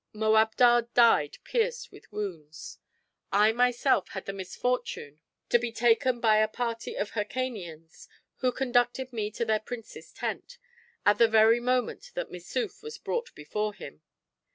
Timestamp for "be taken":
5.59-6.19